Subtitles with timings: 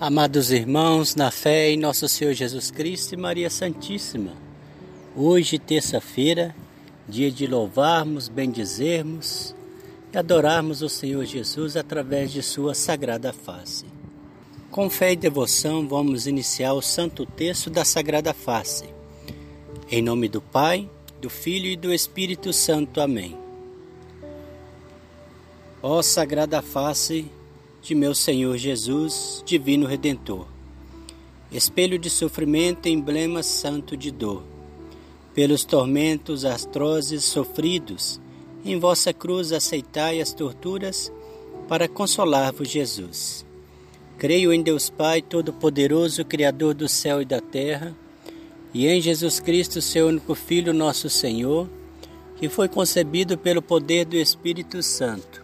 [0.00, 4.32] Amados irmãos, na fé em nosso Senhor Jesus Cristo e Maria Santíssima,
[5.14, 6.54] hoje, terça-feira,
[7.08, 9.54] dia de louvarmos, bendizermos
[10.12, 13.84] e adorarmos o Senhor Jesus através de Sua sagrada face.
[14.68, 18.86] Com fé e devoção, vamos iniciar o santo texto da sagrada face.
[19.88, 20.90] Em nome do Pai,
[21.20, 23.00] do Filho e do Espírito Santo.
[23.00, 23.38] Amém.
[25.80, 27.30] Ó sagrada face,
[27.84, 30.46] de meu Senhor Jesus, Divino Redentor.
[31.52, 34.42] Espelho de sofrimento, emblema santo de dor.
[35.34, 38.18] Pelos tormentos atrozes sofridos,
[38.64, 41.12] em vossa cruz aceitai as torturas,
[41.68, 43.44] para consolar-vos, Jesus.
[44.16, 47.94] Creio em Deus Pai Todo-Poderoso, Criador do céu e da terra,
[48.72, 51.68] e em Jesus Cristo, seu único Filho, nosso Senhor,
[52.38, 55.43] que foi concebido pelo poder do Espírito Santo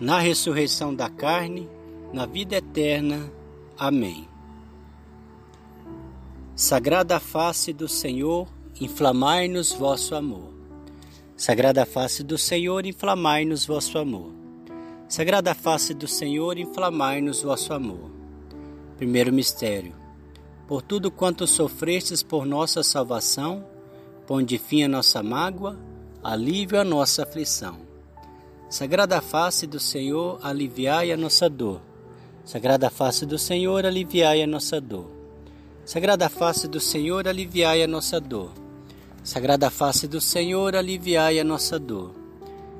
[0.00, 1.68] na ressurreição da carne,
[2.12, 3.30] na vida eterna.
[3.78, 4.28] Amém.
[6.54, 8.46] Sagrada face do Senhor,
[8.80, 10.52] inflamai-nos vosso amor.
[11.36, 14.32] Sagrada face do Senhor, inflamai-nos vosso amor.
[15.08, 18.10] Sagrada face do Senhor, inflamai-nos vosso amor.
[18.96, 19.94] Primeiro mistério.
[20.68, 23.66] Por tudo quanto sofrestes por nossa salvação,
[24.26, 25.78] ponde fim a nossa mágoa,
[26.22, 27.83] alívio a nossa aflição.
[28.68, 31.80] Sagrada face do Senhor, aliviai a nossa dor.
[32.44, 35.10] Sagrada face do Senhor, aliviai a nossa dor.
[35.84, 38.50] Sagrada face do Senhor, aliviai a nossa dor.
[39.22, 42.14] Sagrada face do Senhor, aliviai a nossa dor.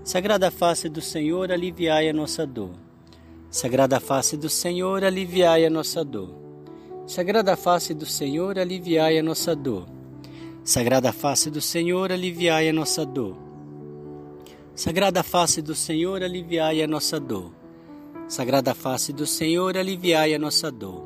[0.05, 2.71] Sagrada face do Senhor, aliviai a nossa dor.
[3.50, 6.34] Sagrada face do Senhor, aliviai a nossa dor.
[7.06, 9.87] Sagrada face do Senhor, aliviai a nossa dor.
[10.65, 13.44] Sagrada face do Senhor, aliviai a nossa dor.
[14.77, 17.53] Sagrada face do Senhor, aliviai a nossa dor.
[18.27, 21.01] Sagrada face do Senhor, aliviai a nossa dor.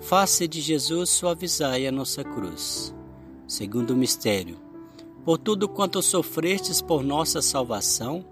[0.00, 2.92] Face de Jesus, suavizai a nossa cruz.
[3.46, 4.58] Segundo mistério.
[5.24, 8.24] Por tudo quanto sofrestes por nossa salvação,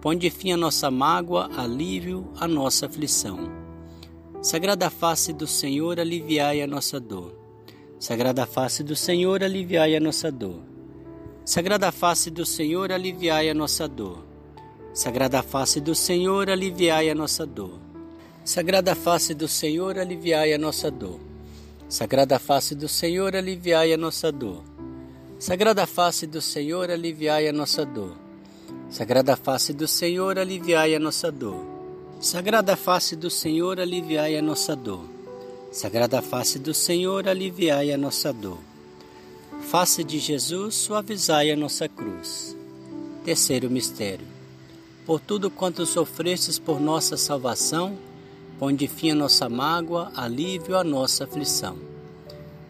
[0.00, 3.50] ponde fim a nossa mágoa, alívio a nossa aflição.
[4.40, 7.36] Sagrada face do Senhor, aliviai a nossa dor.
[7.98, 10.69] Sagrada face do Senhor, aliviai a nossa dor.
[11.50, 14.18] Sagrada face do Senhor, aliviai a nossa dor.
[14.94, 17.72] Sagrada face do Senhor, aliviai a nossa dor.
[18.44, 21.18] Sagrada face do Senhor, aliviai a nossa dor.
[21.88, 24.62] Sagrada face do Senhor, aliviai a nossa dor.
[25.40, 28.14] Sagrada face do Senhor, aliviai a nossa dor.
[28.88, 31.66] Sagrada face do Senhor, aliviai a nossa dor.
[32.20, 35.02] Sagrada face do Senhor, aliviai a nossa dor.
[35.72, 38.69] Sagrada face do Senhor, aliviai a nossa dor.
[39.70, 42.56] Face de Jesus, suavizai a nossa cruz.
[43.24, 44.26] Terceiro mistério.
[45.06, 47.96] Por tudo quanto sofrestes por nossa salvação,
[48.58, 51.76] ponde fim a nossa mágoa, alívio a nossa aflição.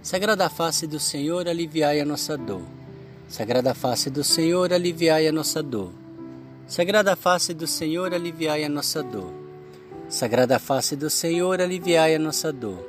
[0.02, 2.64] Sagrada face do Senhor, aliviai a nossa dor.
[3.26, 5.94] Sagrada face do Senhor, aliviai a nossa dor.
[6.66, 9.32] Sagrada face do Senhor, aliviai a nossa dor.
[10.06, 12.86] Sagrada face do Senhor, aliviai a nossa dor.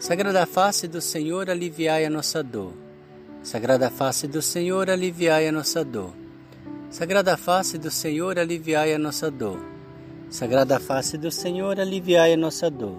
[0.00, 2.87] Sagrada face do Senhor, aliviai a nossa dor.
[3.42, 6.12] Sagrada face do Senhor, aliviai a nossa dor.
[6.90, 9.60] Sagrada face do Senhor, aliviai a nossa dor.
[10.28, 12.98] Sagrada face do Senhor, aliviai a nossa dor.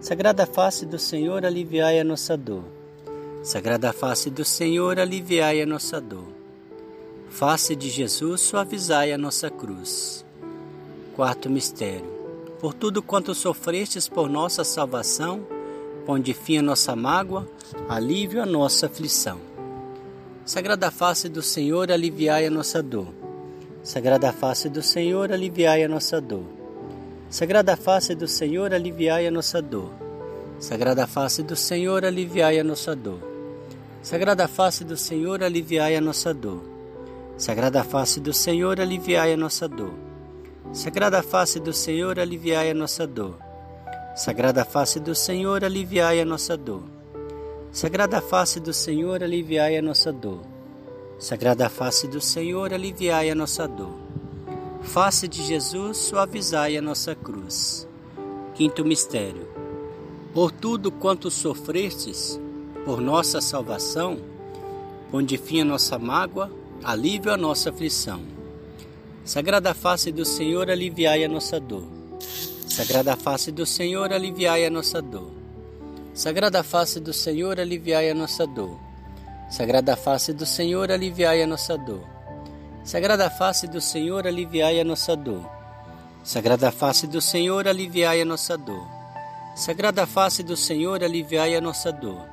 [0.00, 2.64] Sagrada face do Senhor, aliviai a nossa dor.
[3.42, 6.28] Sagrada face do Senhor, aliviai a nossa dor.
[7.30, 10.24] Face de Jesus, suavizai a nossa cruz.
[11.14, 12.14] Quarto mistério.
[12.60, 15.46] Por tudo quanto sofrestes por nossa salvação,
[16.06, 17.46] ponde fim a nossa mágoa,
[17.88, 19.38] alívio a nossa aflição.
[20.44, 23.08] Sagrada face do Senhor, aliviai a nossa dor.
[23.82, 26.44] Sagrada face do Senhor, aliviai a nossa dor.
[27.28, 29.90] Sagrada face do Senhor, aliviai a nossa dor.
[30.60, 33.18] Sagrada face do Senhor, aliviai a nossa dor.
[34.00, 36.62] Sagrada face do Senhor, aliviai a nossa dor.
[37.36, 39.94] Sagrada face do Senhor, aliviai a nossa dor.
[40.72, 43.45] Sagrada face do Senhor, aliviai a nossa dor.
[44.16, 46.82] Sagrada face do Senhor, aliviai a nossa dor.
[47.70, 50.40] Sagrada face do Senhor, aliviai a nossa dor.
[51.18, 53.92] Sagrada face do Senhor, aliviai a nossa dor.
[54.80, 57.86] Face de Jesus, suavizai a nossa cruz.
[58.54, 59.46] Quinto mistério.
[60.32, 62.40] Por tudo quanto sofrestes,
[62.86, 64.16] por nossa salvação,
[65.12, 66.50] onde fim a nossa mágoa,
[66.82, 68.22] alívio a nossa aflição.
[69.26, 71.95] Sagrada face do Senhor, aliviai a nossa dor.
[72.76, 75.32] Sagrada face do Senhor, aliviai a nossa dor.
[76.12, 78.78] Sagrada face do Senhor, aliviai a nossa dor.
[79.48, 82.04] Sagrada face do Senhor, aliviai a nossa dor.
[82.84, 85.48] Sagrada face do Senhor, aliviai a nossa dor.
[86.22, 88.86] Sagrada face do Senhor, aliviai a nossa dor.
[89.56, 92.28] Sagrada face do Senhor, aliviai a nossa dor.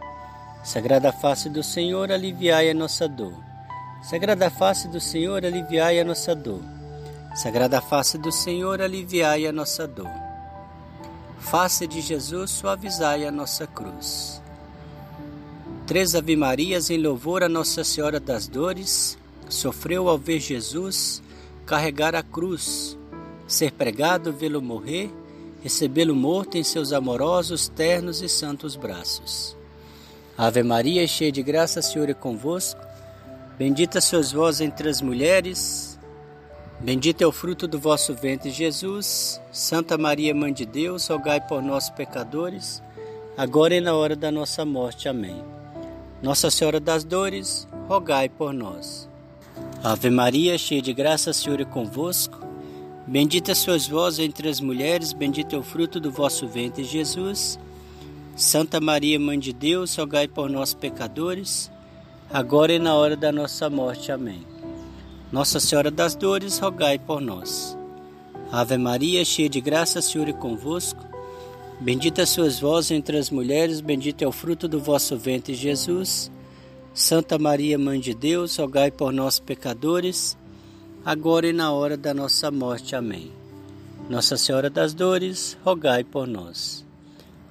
[0.61, 3.33] Sagrada face do Senhor, aliviai a nossa dor.
[4.03, 6.61] Sagrada face do Senhor, aliviai a nossa dor.
[7.33, 10.22] Sagrada face do Senhor, aliviai a nossa dor.
[11.43, 14.41] Face de Jesus, suavizai a nossa cruz.
[15.85, 19.17] Três Ave Marias em louvor a Nossa Senhora das Dores,
[19.49, 21.21] sofreu ao ver Jesus
[21.65, 22.97] carregar a cruz,
[23.47, 25.11] ser pregado, vê-lo morrer,
[25.61, 29.55] recebê-lo morto em seus amorosos, ternos e santos braços.
[30.37, 32.81] Ave Maria, cheia de graça, Senhor é convosco.
[33.57, 35.92] Bendita sois vós entre as mulheres.
[36.83, 39.41] Bendito é o fruto do vosso ventre, Jesus.
[39.53, 42.83] Santa Maria, Mãe de Deus, rogai por nós, pecadores,
[43.37, 45.07] agora e na hora da nossa morte.
[45.07, 45.41] Amém.
[46.21, 49.07] Nossa Senhora das Dores, rogai por nós.
[49.81, 52.37] Ave Maria, cheia de graça, o Senhor é convosco.
[53.07, 57.57] Bendita sois vós entre as mulheres, bendito é o fruto do vosso ventre, Jesus.
[58.35, 61.71] Santa Maria, Mãe de Deus, rogai por nós pecadores,
[62.29, 64.11] agora e na hora da nossa morte.
[64.11, 64.52] Amém.
[65.33, 67.75] Nossa Senhora das Dores, rogai por nós.
[68.51, 71.03] Ave Maria, cheia de graça, Senhor é convosco.
[71.81, 76.31] Bendita sois vós entre as mulheres, bendito é o fruto do vosso ventre, Jesus.
[76.93, 80.37] Santa Maria, Mãe de Deus, rogai por nós pecadores,
[81.03, 82.95] agora e na hora da nossa morte.
[82.95, 83.31] Amém.
[84.07, 86.85] Nossa Senhora das Dores, rogai por nós.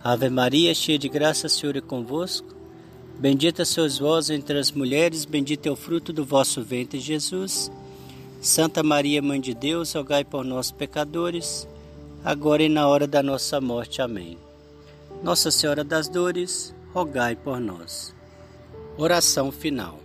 [0.05, 2.62] Ave Maria, cheia de graça, Senhor é convosco.
[3.19, 7.71] Bendita sois vós entre as mulheres, bendito é o fruto do vosso ventre, Jesus.
[8.41, 11.69] Santa Maria, Mãe de Deus, rogai por nós, pecadores,
[12.25, 14.03] agora e na hora da nossa morte.
[14.03, 14.37] Amém.
[15.23, 18.15] Nossa Senhora das Dores, rogai por nós.
[18.99, 20.01] Oração final.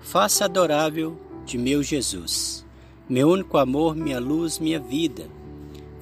[0.00, 2.64] Faça adorável de meu Jesus,
[3.08, 5.28] meu único amor, minha luz, minha vida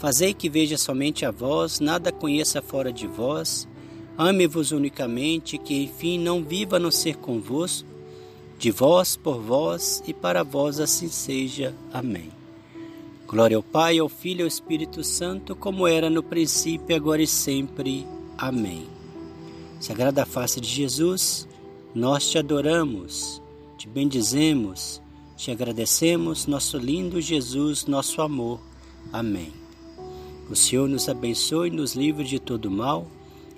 [0.00, 3.68] Fazei que veja somente a vós, nada conheça fora de vós.
[4.22, 7.88] Ame-vos unicamente, que enfim não viva a não ser convosco.
[8.58, 11.74] De vós, por vós e para vós assim seja.
[11.90, 12.28] Amém.
[13.26, 17.26] Glória ao Pai, ao Filho e ao Espírito Santo, como era no princípio, agora e
[17.26, 18.06] sempre.
[18.36, 18.86] Amém.
[19.80, 21.48] Sagrada face de Jesus,
[21.94, 23.40] nós te adoramos,
[23.78, 25.00] te bendizemos,
[25.34, 28.60] te agradecemos, nosso lindo Jesus, nosso amor.
[29.10, 29.50] Amém.
[30.50, 33.06] O Senhor nos abençoe, nos livre de todo mal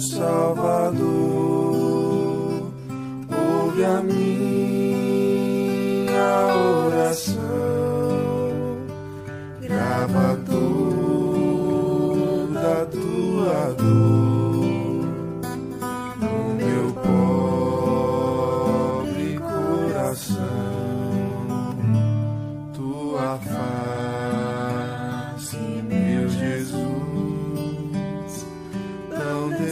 [0.00, 1.02] Salvador,
[3.30, 4.59] ouve a mim.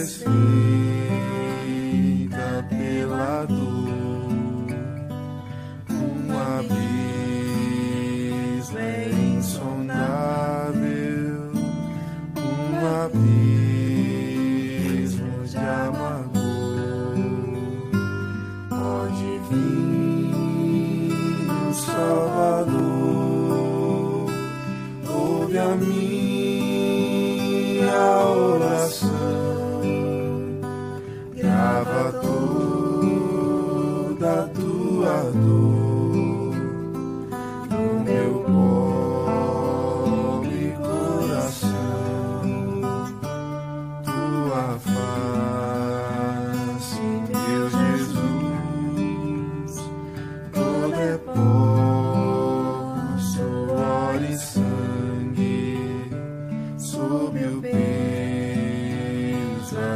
[0.09, 0.48] Yes.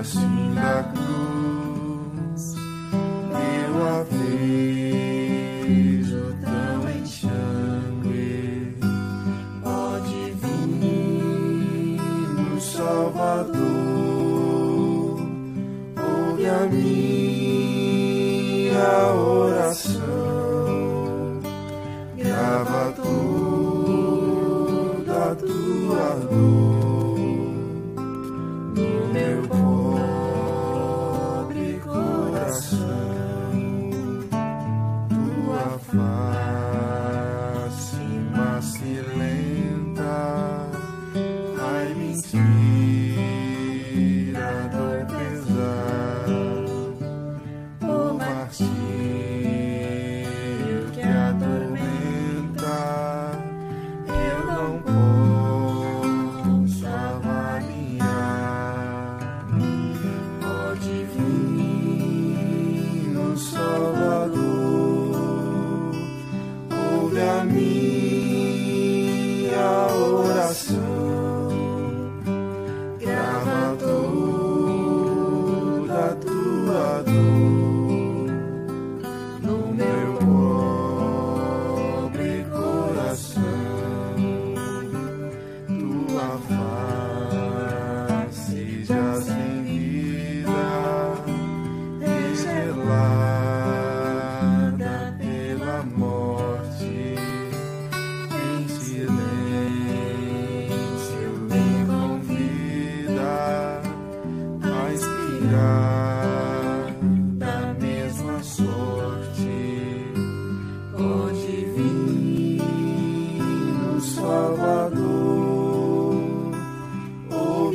[0.04, 0.20] así
[0.54, 1.33] la cruz.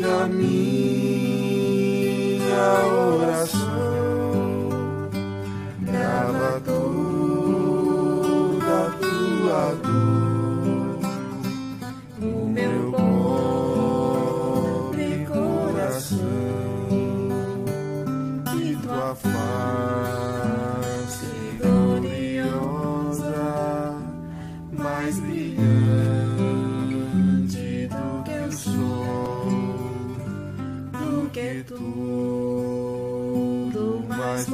[0.00, 0.48] toda mi
[2.50, 3.77] oración.
[31.66, 31.84] tudo,
[34.08, 34.46] mais.